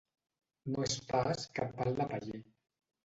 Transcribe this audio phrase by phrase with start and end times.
[0.71, 2.41] No és pas cap pal de paller.